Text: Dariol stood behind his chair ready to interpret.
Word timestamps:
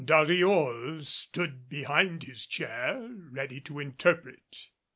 Dariol 0.03 1.03
stood 1.03 1.69
behind 1.69 2.23
his 2.23 2.47
chair 2.47 3.07
ready 3.29 3.61
to 3.61 3.77
interpret. 3.77 4.69